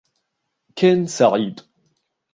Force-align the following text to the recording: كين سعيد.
كين 0.75 1.05
سعيد. 1.07 1.59